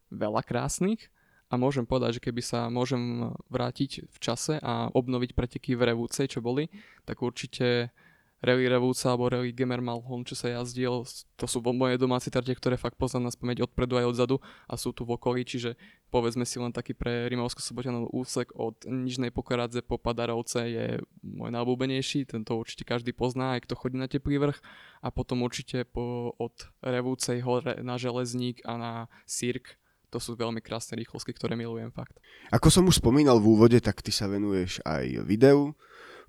veľa 0.10 0.42
krásnych 0.42 1.14
a 1.48 1.56
môžem 1.56 1.86
povedať, 1.86 2.20
že 2.20 2.24
keby 2.28 2.42
sa 2.42 2.68
môžem 2.68 3.32
vrátiť 3.48 4.10
v 4.10 4.18
čase 4.18 4.60
a 4.60 4.90
obnoviť 4.92 5.32
preteky 5.38 5.78
v 5.78 5.94
Revúcej, 5.94 6.28
čo 6.28 6.44
boli, 6.44 6.68
tak 7.06 7.22
určite 7.24 7.94
Rally 8.38 8.70
Revúca 8.70 9.10
alebo 9.10 9.34
Rally 9.34 9.50
Gemermalhon, 9.50 10.22
čo 10.22 10.38
sa 10.38 10.54
jazdil, 10.54 11.02
to 11.34 11.46
sú 11.50 11.58
moje 11.74 11.98
domáce 11.98 12.30
trate, 12.30 12.54
ktoré 12.54 12.78
fakt 12.78 12.94
poznám 12.94 13.30
na 13.30 13.32
spameť 13.34 13.66
odpredu 13.66 13.98
aj 13.98 14.06
odzadu 14.14 14.38
a 14.70 14.78
sú 14.78 14.94
tu 14.94 15.10
v 15.10 15.18
okolí, 15.18 15.42
čiže 15.42 15.74
povedzme 16.14 16.46
si 16.46 16.62
len 16.62 16.70
taký 16.70 16.94
pre 16.94 17.26
Rimovsko 17.34 17.66
sobotianov 17.66 18.14
úsek 18.14 18.54
od 18.54 18.78
Nižnej 18.86 19.34
Pokoradze 19.34 19.82
po 19.82 19.98
Padarovce 19.98 20.70
je 20.70 20.86
môj 21.26 21.50
najobľúbenejší, 21.50 22.30
tento 22.30 22.54
určite 22.54 22.86
každý 22.86 23.10
pozná, 23.10 23.58
aj 23.58 23.66
kto 23.66 23.74
chodí 23.74 23.98
na 23.98 24.06
teplý 24.06 24.38
vrch 24.38 24.62
a 25.02 25.10
potom 25.10 25.42
určite 25.42 25.82
po, 25.90 26.38
od 26.38 26.54
Revúcej 26.86 27.42
hore 27.42 27.82
na 27.82 27.98
Železník 27.98 28.62
a 28.70 28.78
na 28.78 28.94
Sirk 29.26 29.82
to 30.08 30.24
sú 30.24 30.40
veľmi 30.40 30.64
krásne 30.64 30.96
rýchlosky, 30.96 31.36
ktoré 31.36 31.60
milujem 31.60 31.92
fakt. 31.92 32.16
Ako 32.56 32.72
som 32.72 32.88
už 32.88 33.04
spomínal 33.04 33.44
v 33.44 33.60
úvode, 33.60 33.76
tak 33.84 34.00
ty 34.00 34.16
sa 34.16 34.32
venuješ 34.32 34.80
aj 34.88 35.28
videu, 35.28 35.76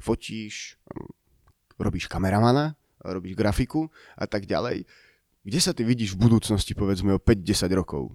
fotíš, 0.03 0.83
robíš 1.79 2.11
kameramana, 2.11 2.75
robíš 3.03 3.39
grafiku 3.39 3.89
a 4.19 4.27
tak 4.27 4.45
ďalej. 4.45 4.85
Kde 5.47 5.61
sa 5.63 5.73
ty 5.73 5.87
vidíš 5.87 6.19
v 6.19 6.29
budúcnosti, 6.29 6.75
povedzme 6.75 7.17
o 7.17 7.23
5-10 7.23 7.73
rokov? 7.73 8.13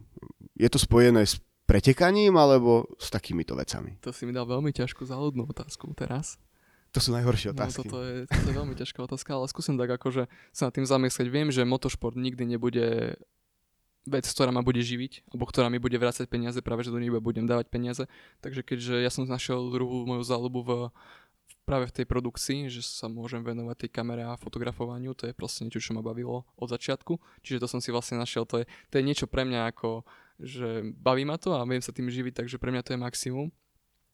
Je 0.53 0.69
to 0.69 0.77
spojené 0.77 1.25
s 1.25 1.41
pretekaním 1.65 2.35
alebo 2.37 2.85
s 2.99 3.09
takýmito 3.09 3.57
vecami? 3.57 3.97
To 4.03 4.13
si 4.13 4.27
mi 4.27 4.35
dal 4.35 4.45
veľmi 4.45 4.69
ťažkú 4.75 5.07
záľudnú 5.07 5.49
otázku 5.49 5.89
teraz. 5.95 6.37
To 6.93 7.01
sú 7.01 7.09
najhoršie 7.09 7.49
no, 7.49 7.53
otázky. 7.57 7.89
No, 7.89 7.89
toto, 7.89 7.99
je, 8.05 8.15
toto 8.29 8.47
je 8.53 8.57
veľmi 8.61 8.75
ťažká 8.77 8.99
otázka, 9.01 9.29
ale 9.33 9.49
skúsim 9.49 9.75
tak 9.81 9.89
akože 9.97 10.29
sa 10.53 10.69
nad 10.69 10.73
tým 10.77 10.85
zamyslieť. 10.85 11.27
Viem, 11.33 11.49
že 11.49 11.65
motošport 11.65 12.13
nikdy 12.13 12.45
nebude 12.45 13.17
vec, 14.05 14.25
ktorá 14.27 14.51
ma 14.51 14.61
bude 14.61 14.83
živiť, 14.83 15.31
alebo 15.31 15.47
ktorá 15.47 15.73
mi 15.73 15.79
bude 15.79 15.95
vrácať 15.97 16.27
peniaze, 16.29 16.59
práve 16.59 16.85
že 16.85 16.93
do 16.93 16.99
nej 17.01 17.09
budem 17.17 17.49
dávať 17.49 17.71
peniaze. 17.71 18.03
Takže 18.45 18.61
keďže 18.61 19.01
ja 19.01 19.09
som 19.09 19.25
našiel 19.25 19.73
druhú 19.73 20.05
moju 20.05 20.21
záľubu 20.21 20.59
v 20.61 20.71
práve 21.63 21.89
v 21.89 21.95
tej 22.01 22.05
produkcii, 22.05 22.59
že 22.67 22.83
sa 22.83 23.07
môžem 23.07 23.39
venovať 23.43 23.87
tej 23.87 23.91
kamere 23.95 24.23
a 24.27 24.39
fotografovaniu, 24.39 25.15
to 25.15 25.27
je 25.27 25.33
proste 25.35 25.63
niečo, 25.63 25.79
čo 25.79 25.95
ma 25.95 26.03
bavilo 26.03 26.43
od 26.59 26.67
začiatku, 26.67 27.19
čiže 27.43 27.63
to 27.63 27.67
som 27.71 27.79
si 27.79 27.89
vlastne 27.89 28.19
našiel, 28.19 28.43
to 28.43 28.63
je, 28.63 28.65
to 28.91 28.99
je 28.99 29.03
niečo 29.03 29.25
pre 29.25 29.47
mňa 29.47 29.71
ako, 29.71 30.03
že 30.43 30.83
baví 30.99 31.23
ma 31.23 31.39
to 31.39 31.55
a 31.55 31.63
viem 31.63 31.81
sa 31.81 31.95
tým 31.95 32.11
živiť, 32.11 32.43
takže 32.43 32.59
pre 32.59 32.71
mňa 32.75 32.83
to 32.83 32.93
je 32.93 32.99
maximum. 32.99 33.47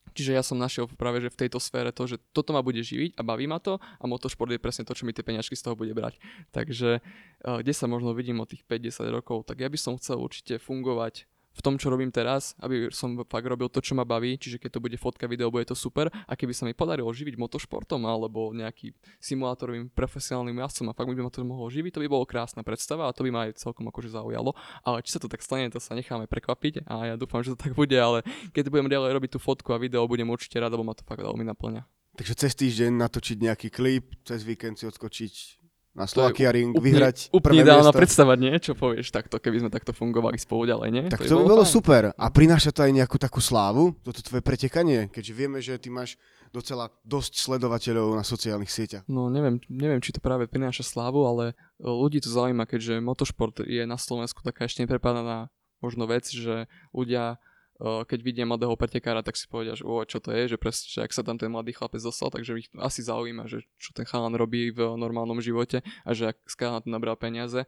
Čiže 0.09 0.33
ja 0.33 0.41
som 0.41 0.57
našiel 0.57 0.89
práve 0.97 1.21
že 1.21 1.29
v 1.29 1.45
tejto 1.45 1.61
sfére 1.61 1.93
to, 1.93 2.09
že 2.09 2.17
toto 2.33 2.49
ma 2.49 2.65
bude 2.65 2.81
živiť 2.81 3.13
a 3.13 3.21
baví 3.21 3.45
ma 3.45 3.61
to 3.61 3.77
a 3.77 4.03
motošport 4.09 4.49
je 4.49 4.57
presne 4.57 4.81
to, 4.81 4.97
čo 4.97 5.05
mi 5.05 5.13
tie 5.13 5.21
peňažky 5.21 5.53
z 5.53 5.69
toho 5.69 5.77
bude 5.77 5.93
brať. 5.93 6.17
Takže 6.49 6.89
eh, 6.97 7.57
kde 7.61 7.73
sa 7.77 7.85
možno 7.85 8.17
vidím 8.17 8.41
o 8.41 8.49
tých 8.49 8.65
5-10 8.65 9.05
rokov, 9.13 9.45
tak 9.45 9.61
ja 9.61 9.69
by 9.69 9.77
som 9.77 10.01
chcel 10.01 10.17
určite 10.17 10.57
fungovať 10.57 11.29
v 11.59 11.61
tom, 11.61 11.75
čo 11.75 11.91
robím 11.91 12.07
teraz, 12.07 12.55
aby 12.63 12.87
som 12.87 13.19
fakt 13.27 13.43
robil 13.43 13.67
to, 13.67 13.83
čo 13.83 13.91
ma 13.91 14.07
baví, 14.07 14.39
čiže 14.39 14.63
keď 14.63 14.79
to 14.79 14.83
bude 14.83 14.95
fotka, 14.95 15.27
video, 15.27 15.51
bude 15.51 15.67
to 15.67 15.75
super 15.75 16.07
a 16.07 16.33
keby 16.39 16.55
sa 16.55 16.63
mi 16.63 16.71
podarilo 16.71 17.11
živiť 17.11 17.35
motošportom 17.35 17.99
alebo 18.07 18.55
nejaký 18.55 18.95
simulátorovým 19.19 19.91
profesionálnym 19.91 20.55
jazdcom 20.63 20.87
a 20.87 20.95
fakt 20.95 21.11
by 21.11 21.19
ma 21.19 21.27
to 21.27 21.43
mohlo 21.43 21.67
živiť, 21.67 21.99
to 21.99 22.01
by 22.01 22.07
bolo 22.07 22.23
krásna 22.23 22.63
predstava 22.63 23.11
a 23.11 23.13
to 23.13 23.27
by 23.27 23.29
ma 23.35 23.51
aj 23.51 23.59
celkom 23.59 23.83
akože 23.91 24.15
zaujalo. 24.15 24.55
Ale 24.87 25.03
či 25.03 25.11
sa 25.11 25.19
to 25.19 25.27
tak 25.27 25.43
stane, 25.43 25.67
to 25.67 25.83
sa 25.83 25.99
necháme 25.99 26.31
prekvapiť 26.31 26.87
a 26.87 27.11
ja 27.11 27.15
dúfam, 27.19 27.43
že 27.43 27.51
to 27.51 27.59
tak 27.59 27.75
bude, 27.75 27.95
ale 27.99 28.23
keď 28.55 28.71
budem 28.71 28.87
ďalej 28.87 29.11
robiť 29.19 29.29
tú 29.35 29.39
fotku 29.43 29.75
a 29.75 29.81
video, 29.83 30.07
budem 30.07 30.31
určite 30.31 30.55
rád, 30.63 30.79
lebo 30.79 30.87
ma 30.87 30.95
to 30.95 31.03
fakt 31.03 31.19
veľmi 31.19 31.43
naplňa. 31.43 31.83
Takže 32.15 32.35
cez 32.35 32.51
týždeň 32.55 32.99
natočiť 32.99 33.37
nejaký 33.39 33.67
klip, 33.71 34.15
cez 34.23 34.43
víkend 34.43 34.79
si 34.79 34.87
odskočiť 34.87 35.58
na 35.99 36.07
Slovakia 36.07 36.55
Ring 36.55 36.71
úplne, 36.71 36.87
vyhrať 36.87 37.17
úplne 37.35 37.67
ideálna 37.67 37.91
predstava, 37.91 38.39
nie? 38.39 38.55
Čo 38.55 38.79
povieš 38.79 39.11
takto, 39.11 39.35
keby 39.35 39.67
sme 39.67 39.69
takto 39.69 39.91
fungovali 39.91 40.39
spolu 40.39 40.71
ďalej, 40.71 40.89
nie? 40.95 41.05
Tak 41.11 41.27
to, 41.27 41.35
to 41.35 41.35
by 41.43 41.59
bolo 41.59 41.67
fajn. 41.67 41.75
super. 41.75 42.03
A 42.15 42.25
prináša 42.31 42.71
to 42.71 42.87
aj 42.87 42.91
nejakú 42.95 43.19
takú 43.19 43.43
slávu, 43.43 43.91
toto 43.99 44.23
tvoje 44.23 44.39
pretekanie, 44.39 45.11
keďže 45.11 45.33
vieme, 45.35 45.59
že 45.59 45.75
ty 45.75 45.91
máš 45.91 46.15
docela 46.49 46.89
dosť 47.05 47.45
sledovateľov 47.45 48.17
na 48.17 48.23
sociálnych 48.25 48.71
sieťach. 48.71 49.05
No 49.05 49.29
neviem, 49.29 49.61
neviem, 49.69 50.01
či 50.01 50.15
to 50.15 50.23
práve 50.23 50.49
prináša 50.49 50.81
slávu, 50.81 51.21
ale 51.27 51.53
ľudí 51.77 52.23
to 52.23 52.31
zaujíma, 52.31 52.65
keďže 52.65 53.03
motošport 53.03 53.61
je 53.67 53.83
na 53.85 53.99
Slovensku 53.99 54.41
taká 54.41 54.65
ešte 54.65 54.81
neprepadaná 54.81 55.53
možno 55.79 56.09
vec, 56.09 56.27
že 56.27 56.65
ľudia 56.91 57.37
keď 57.79 58.19
vidia 58.19 58.43
mladého 58.43 58.75
pretekára, 58.75 59.23
tak 59.23 59.39
si 59.39 59.47
povedia, 59.47 59.71
že 59.71 59.87
o, 59.87 60.03
čo 60.03 60.19
to 60.19 60.35
je, 60.35 60.51
že 60.51 60.57
presne, 60.59 60.91
že 60.91 60.99
ak 60.99 61.15
sa 61.15 61.23
tam 61.23 61.39
ten 61.39 61.47
mladý 61.47 61.71
chlapec 61.71 62.03
dostal, 62.03 62.27
takže 62.27 62.59
ich 62.59 62.67
asi 62.75 62.99
zaujíma, 62.99 63.47
že 63.47 63.63
čo 63.79 63.95
ten 63.95 64.03
chalan 64.03 64.35
robí 64.35 64.75
v 64.75 64.99
normálnom 64.99 65.39
živote 65.39 65.79
a 66.03 66.09
že 66.11 66.35
ak 66.35 66.37
skála 66.43 66.83
to 66.83 66.91
nabral 66.91 67.15
peniaze, 67.15 67.63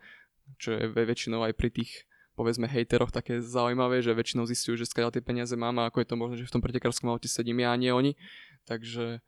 čo 0.59 0.75
je 0.75 0.91
väčšinou 0.91 1.47
aj 1.47 1.55
pri 1.55 1.71
tých 1.71 2.11
povedzme 2.35 2.67
hejteroch 2.67 3.11
také 3.11 3.39
zaujímavé, 3.39 4.03
že 4.03 4.15
väčšinou 4.15 4.47
zistujú, 4.47 4.79
že 4.79 4.89
skáľa 4.89 5.19
tie 5.19 5.23
peniaze 5.23 5.55
mám 5.55 5.79
a 5.79 5.87
ako 5.87 6.03
je 6.03 6.07
to 6.07 6.15
možné, 6.19 6.35
že 6.43 6.47
v 6.47 6.53
tom 6.59 6.63
pretekárskom 6.63 7.11
aute 7.11 7.31
sedím 7.31 7.63
ja 7.63 7.71
a 7.71 7.79
nie 7.79 7.91
oni. 7.91 8.15
Takže 8.67 9.23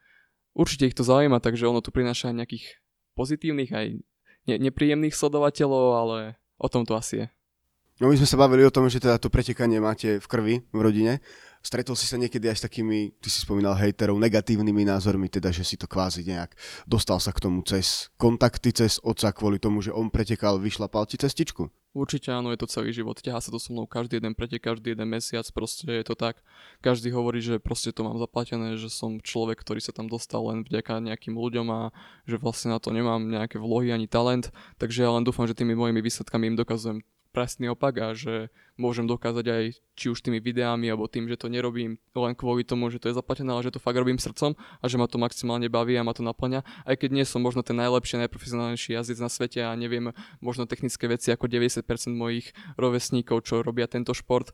určite 0.56 0.88
ich 0.88 0.98
to 0.98 1.04
zaujíma, 1.04 1.40
takže 1.40 1.68
ono 1.68 1.84
tu 1.84 1.92
prináša 1.92 2.32
aj 2.32 2.44
nejakých 2.44 2.66
pozitívnych 3.14 3.72
aj 3.72 3.88
ne- 4.50 4.60
nepríjemných 4.60 5.16
sledovateľov, 5.16 5.86
ale 5.96 6.18
o 6.60 6.68
tom 6.68 6.84
to 6.88 6.96
asi 6.96 7.24
je. 7.24 7.26
No 8.04 8.12
my 8.12 8.20
sme 8.20 8.28
sa 8.28 8.36
bavili 8.36 8.68
o 8.68 8.74
tom, 8.76 8.92
že 8.92 9.00
teda 9.00 9.16
to 9.16 9.32
pretekanie 9.32 9.80
máte 9.80 10.20
v 10.20 10.28
krvi, 10.28 10.56
v 10.76 10.80
rodine. 10.84 11.24
Stretol 11.64 11.96
si 11.96 12.06
sa 12.06 12.20
niekedy 12.20 12.52
aj 12.52 12.60
s 12.60 12.66
takými, 12.68 13.16
ty 13.24 13.32
si 13.32 13.40
spomínal 13.40 13.80
hejterov, 13.80 14.20
negatívnymi 14.20 14.84
názormi, 14.84 15.32
teda 15.32 15.48
že 15.50 15.64
si 15.64 15.80
to 15.80 15.88
kvázi 15.88 16.28
nejak 16.28 16.54
dostal 16.88 17.18
sa 17.18 17.32
k 17.34 17.42
tomu 17.42 17.66
cez 17.66 18.14
kontakty, 18.22 18.70
cez 18.70 19.02
otca 19.02 19.34
kvôli 19.34 19.58
tomu, 19.58 19.82
že 19.82 19.96
on 19.96 20.14
pretekal, 20.14 20.62
vyšlapal 20.62 21.10
ti 21.10 21.18
cestičku? 21.18 21.74
Určite 21.94 22.34
áno, 22.34 22.50
je 22.50 22.58
to 22.58 22.66
celý 22.66 22.90
život. 22.90 23.22
Ťahá 23.22 23.38
sa 23.38 23.54
to 23.54 23.62
so 23.62 23.70
mnou 23.70 23.86
každý 23.86 24.18
jeden 24.18 24.34
pretek, 24.34 24.66
každý 24.66 24.98
jeden 24.98 25.06
mesiac, 25.06 25.46
proste 25.54 25.86
je 25.86 26.06
to 26.06 26.18
tak. 26.18 26.42
Každý 26.82 27.14
hovorí, 27.14 27.38
že 27.38 27.62
proste 27.62 27.94
to 27.94 28.02
mám 28.02 28.18
zaplatené, 28.18 28.82
že 28.82 28.90
som 28.90 29.22
človek, 29.22 29.62
ktorý 29.62 29.78
sa 29.78 29.94
tam 29.94 30.10
dostal 30.10 30.42
len 30.50 30.66
vďaka 30.66 31.06
nejakým 31.06 31.38
ľuďom 31.38 31.68
a 31.70 31.82
že 32.26 32.42
vlastne 32.42 32.74
na 32.74 32.82
to 32.82 32.90
nemám 32.90 33.30
nejaké 33.30 33.62
vlohy 33.62 33.94
ani 33.94 34.10
talent. 34.10 34.50
Takže 34.82 35.06
ja 35.06 35.14
len 35.14 35.22
dúfam, 35.22 35.46
že 35.46 35.54
tými 35.54 35.78
mojimi 35.78 36.02
výsledkami 36.02 36.54
im 36.54 36.58
dokazujem 36.58 37.06
presný 37.34 37.74
opak 37.74 37.94
a 37.98 38.08
že 38.14 38.54
môžem 38.78 39.10
dokázať 39.10 39.46
aj 39.50 39.64
či 39.98 40.06
už 40.14 40.22
tými 40.22 40.38
videami 40.38 40.90
alebo 40.90 41.10
tým, 41.10 41.26
že 41.26 41.38
to 41.38 41.50
nerobím 41.54 42.02
len 42.18 42.34
kvôli 42.34 42.66
tomu, 42.66 42.90
že 42.90 42.98
to 42.98 43.14
je 43.14 43.18
zaplatené, 43.18 43.54
ale 43.54 43.62
že 43.62 43.78
to 43.78 43.78
fakt 43.78 44.02
robím 44.02 44.18
srdcom 44.18 44.58
a 44.58 44.86
že 44.90 44.98
ma 44.98 45.06
to 45.06 45.22
maximálne 45.22 45.70
baví 45.70 45.94
a 45.94 46.02
ma 46.02 46.18
to 46.18 46.26
naplňa. 46.26 46.66
Aj 46.66 46.96
keď 46.98 47.14
nie 47.14 47.26
som 47.30 47.46
možno 47.46 47.62
ten 47.62 47.78
najlepší, 47.78 48.18
najprofesionálnejší 48.26 48.98
jazdec 48.98 49.22
na 49.22 49.30
svete 49.30 49.62
a 49.62 49.78
neviem 49.78 50.10
možno 50.42 50.66
technické 50.66 51.06
veci 51.06 51.30
ako 51.30 51.46
90% 51.46 51.86
mojich 52.18 52.58
rovesníkov, 52.82 53.46
čo 53.46 53.62
robia 53.62 53.86
tento 53.86 54.18
šport, 54.18 54.50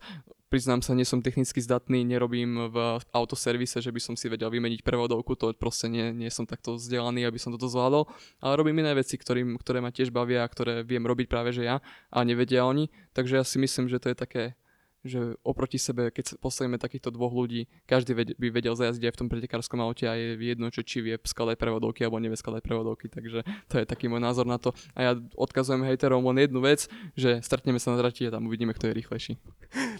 priznám 0.50 0.82
sa, 0.82 0.98
nie 0.98 1.06
som 1.06 1.22
technicky 1.22 1.62
zdatný, 1.62 2.02
nerobím 2.02 2.74
v 2.74 2.98
autoservise, 3.14 3.78
že 3.78 3.94
by 3.94 4.02
som 4.02 4.14
si 4.18 4.26
vedel 4.26 4.50
vymeniť 4.50 4.82
prevodovku, 4.82 5.38
to 5.38 5.54
proste 5.54 5.86
nie, 5.86 6.10
nie 6.10 6.28
som 6.28 6.44
takto 6.44 6.74
vzdelaný, 6.74 7.22
aby 7.24 7.38
som 7.38 7.54
toto 7.54 7.70
zvládol, 7.70 8.10
ale 8.42 8.52
robím 8.58 8.82
iné 8.82 8.92
veci, 8.98 9.14
ktorým, 9.14 9.54
ktoré 9.62 9.78
ma 9.78 9.94
tiež 9.94 10.10
bavia 10.10 10.42
a 10.42 10.50
ktoré 10.50 10.82
viem 10.82 11.06
robiť 11.06 11.30
práve 11.30 11.54
že 11.54 11.70
ja 11.70 11.78
a 12.10 12.18
nevedia 12.26 12.66
oni, 12.66 12.90
takže 13.14 13.38
ja 13.38 13.44
si 13.46 13.62
myslím, 13.62 13.86
že 13.86 14.02
to 14.02 14.10
je 14.10 14.18
také 14.18 14.42
že 15.00 15.40
oproti 15.40 15.80
sebe, 15.80 16.12
keď 16.12 16.36
postavíme 16.36 16.76
takýchto 16.76 17.08
dvoch 17.08 17.32
ľudí, 17.32 17.64
každý 17.88 18.12
by 18.36 18.48
vedel 18.52 18.76
zajazdiť 18.76 19.04
aj 19.08 19.14
v 19.16 19.20
tom 19.24 19.28
pretekárskom 19.32 19.80
aute 19.80 20.04
a 20.04 20.12
je 20.12 20.36
jedno, 20.36 20.68
čo 20.68 20.84
či 20.84 21.00
vie 21.00 21.16
skladať 21.16 21.56
prevodovky 21.56 22.04
alebo 22.04 22.20
nevie 22.20 22.36
skladať 22.36 22.60
prevodovky, 22.60 23.08
takže 23.08 23.40
to 23.72 23.74
je 23.80 23.84
taký 23.88 24.12
môj 24.12 24.20
názor 24.20 24.44
na 24.44 24.60
to. 24.60 24.76
A 24.92 25.10
ja 25.10 25.12
odkazujem 25.36 25.84
hejterom 25.88 26.20
len 26.32 26.44
jednu 26.44 26.60
vec, 26.60 26.84
že 27.16 27.40
stretneme 27.40 27.80
sa 27.80 27.96
na 27.96 28.00
drati 28.04 28.28
a 28.28 28.34
tam 28.34 28.44
uvidíme, 28.44 28.76
kto 28.76 28.92
je 28.92 28.96
rýchlejší. 29.00 29.32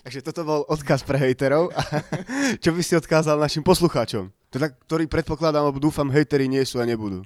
Takže 0.04 0.21
toto 0.21 0.42
bol 0.45 0.61
odkaz 0.69 1.00
pre 1.04 1.16
hejterov. 1.16 1.73
čo 2.64 2.71
by 2.76 2.80
si 2.85 2.92
odkázal 2.97 3.40
našim 3.40 3.64
poslucháčom? 3.64 4.28
Teda, 4.50 4.69
ktorý 4.69 5.07
predpokladám, 5.07 5.62
alebo 5.64 5.78
dúfam, 5.78 6.11
hejteri 6.11 6.50
nie 6.50 6.61
sú 6.66 6.83
a 6.83 6.85
nebudú 6.85 7.25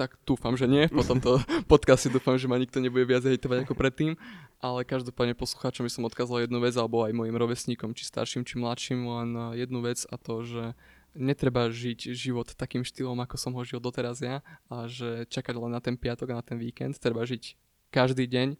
tak 0.00 0.16
dúfam, 0.24 0.56
že 0.56 0.64
nie. 0.64 0.88
Po 0.88 1.04
tomto 1.04 1.44
podcaste 1.72 2.08
dúfam, 2.08 2.40
že 2.40 2.48
ma 2.48 2.56
nikto 2.56 2.80
nebude 2.80 3.04
viac 3.04 3.20
hejtovať 3.20 3.68
ako 3.68 3.76
predtým. 3.76 4.16
Ale 4.64 4.88
každopádne 4.88 5.36
poslucháčom 5.36 5.84
by 5.84 5.92
som 5.92 6.08
odkázal 6.08 6.48
jednu 6.48 6.56
vec, 6.64 6.72
alebo 6.80 7.04
aj 7.04 7.12
mojim 7.12 7.36
rovesníkom, 7.36 7.92
či 7.92 8.08
starším, 8.08 8.48
či 8.48 8.56
mladším, 8.56 9.04
len 9.04 9.30
eh, 9.36 9.44
jednu 9.60 9.84
vec 9.84 10.08
a 10.08 10.16
to, 10.16 10.40
že 10.40 10.64
netreba 11.12 11.68
žiť 11.68 12.16
život 12.16 12.48
takým 12.54 12.86
štýlom, 12.86 13.18
ako 13.20 13.36
som 13.36 13.52
ho 13.52 13.62
žil 13.66 13.82
doteraz 13.82 14.22
ja 14.22 14.46
a 14.70 14.86
že 14.86 15.26
čakať 15.26 15.58
len 15.58 15.74
na 15.74 15.82
ten 15.82 15.98
piatok 15.98 16.32
a 16.32 16.38
na 16.38 16.44
ten 16.46 16.56
víkend. 16.56 16.96
Treba 16.96 17.26
žiť 17.26 17.58
každý 17.90 18.30
deň, 18.30 18.54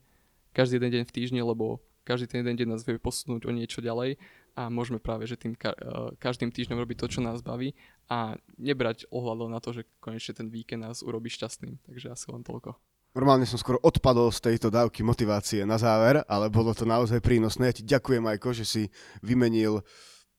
každý 0.51 0.83
jeden 0.83 0.91
deň 0.99 1.03
v 1.07 1.15
týždni, 1.15 1.41
lebo 1.47 1.79
každý 2.03 2.27
ten 2.27 2.43
jeden 2.43 2.59
deň 2.59 2.69
nás 2.75 2.83
vie 2.83 2.99
posunúť 2.99 3.47
o 3.47 3.55
niečo 3.55 3.79
ďalej 3.79 4.19
a 4.59 4.67
môžeme 4.67 4.99
práve 4.99 5.31
že 5.31 5.39
tým 5.39 5.55
ka- 5.55 5.79
eh, 5.79 6.13
každým 6.21 6.53
týždňom 6.53 6.77
robiť 6.77 6.97
to, 7.01 7.07
čo 7.07 7.21
nás 7.23 7.41
baví 7.41 7.73
a 8.11 8.35
nebrať 8.59 9.07
ohľadom 9.15 9.55
na 9.55 9.63
to, 9.63 9.71
že 9.71 9.87
konečne 10.03 10.35
ten 10.35 10.51
víkend 10.51 10.83
nás 10.83 11.07
urobí 11.07 11.31
šťastným. 11.31 11.79
Takže 11.87 12.11
asi 12.11 12.27
len 12.35 12.43
toľko. 12.43 12.75
Normálne 13.15 13.47
som 13.47 13.59
skoro 13.59 13.79
odpadol 13.83 14.31
z 14.31 14.51
tejto 14.51 14.71
dávky 14.71 15.03
motivácie 15.03 15.63
na 15.67 15.79
záver, 15.79 16.23
ale 16.27 16.47
bolo 16.51 16.75
to 16.75 16.87
naozaj 16.87 17.23
prínosné. 17.23 17.71
Ja 17.71 17.75
ti 17.75 17.83
ďakujem, 17.87 18.23
Majko, 18.23 18.55
že 18.55 18.67
si 18.67 18.83
vymenil 19.23 19.83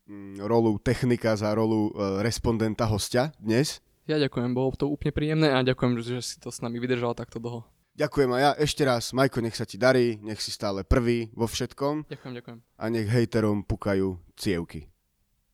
mm, 0.08 0.40
rolu 0.44 0.80
technika 0.80 1.36
za 1.36 1.52
rolu 1.52 1.92
e, 1.92 2.24
respondenta 2.24 2.88
hostia 2.88 3.36
dnes. 3.40 3.84
Ja 4.08 4.20
ďakujem, 4.20 4.56
bolo 4.56 4.76
to 4.76 4.88
úplne 4.88 5.12
príjemné 5.12 5.52
a 5.52 5.64
ďakujem, 5.64 6.00
že 6.00 6.24
si 6.24 6.36
to 6.40 6.48
s 6.48 6.64
nami 6.64 6.80
vydržal 6.80 7.16
takto 7.16 7.40
dlho. 7.40 7.64
Ďakujem 7.92 8.32
a 8.32 8.38
ja 8.40 8.52
ešte 8.56 8.88
raz, 8.88 9.12
Majko, 9.12 9.44
nech 9.44 9.56
sa 9.56 9.68
ti 9.68 9.76
darí, 9.76 10.16
nech 10.24 10.40
si 10.40 10.52
stále 10.52 10.88
prvý 10.88 11.28
vo 11.36 11.48
všetkom 11.48 12.08
Ďakujem, 12.08 12.34
ďakujem. 12.40 12.60
a 12.80 12.84
nech 12.88 13.08
hejterom 13.12 13.68
pukajú 13.68 14.16
cievky. 14.40 14.91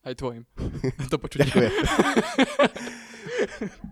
Aj 0.08 0.16
tvojim. 0.16 0.48
To 1.12 1.20
počuť. 1.20 1.38
Ďakujem. 1.44 1.72